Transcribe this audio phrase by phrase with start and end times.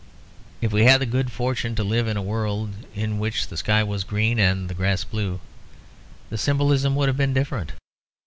[0.61, 3.83] If we had the good fortune to live in a world in which the sky
[3.83, 5.39] was green and the grass blue,
[6.31, 7.73] the symbolism would have been different.